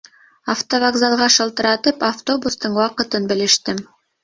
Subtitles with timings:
[0.53, 3.87] Автовокзалға шылтыратып, автобустың ваҡытын белештем.